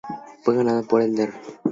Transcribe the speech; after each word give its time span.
Fue 0.41 0.55
ganado 0.55 0.81
por 0.87 1.03
el 1.03 1.15
Dr. 1.15 1.31